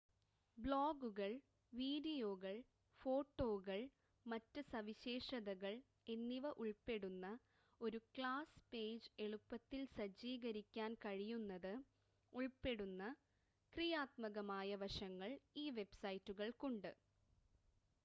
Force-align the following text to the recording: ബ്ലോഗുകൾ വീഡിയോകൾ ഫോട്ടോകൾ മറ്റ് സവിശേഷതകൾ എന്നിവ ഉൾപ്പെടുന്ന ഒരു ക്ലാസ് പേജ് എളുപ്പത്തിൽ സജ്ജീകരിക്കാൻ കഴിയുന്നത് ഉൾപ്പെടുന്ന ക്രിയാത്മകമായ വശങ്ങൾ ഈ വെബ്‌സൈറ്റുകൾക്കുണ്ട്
ബ്ലോഗുകൾ 0.57 1.31
വീഡിയോകൾ 1.73 2.55
ഫോട്ടോകൾ 3.01 3.81
മറ്റ് 4.25 4.61
സവിശേഷതകൾ 4.69 5.73
എന്നിവ 6.07 6.51
ഉൾപ്പെടുന്ന 6.61 7.27
ഒരു 7.81 7.99
ക്ലാസ് 8.15 8.61
പേജ് 8.71 9.11
എളുപ്പത്തിൽ 9.19 9.83
സജ്ജീകരിക്കാൻ 9.93 10.93
കഴിയുന്നത് 11.05 11.73
ഉൾപ്പെടുന്ന 12.33 13.03
ക്രിയാത്മകമായ 13.73 14.71
വശങ്ങൾ 14.83 15.29
ഈ 15.55 15.67
വെബ്‌സൈറ്റുകൾക്കുണ്ട് 15.71 16.91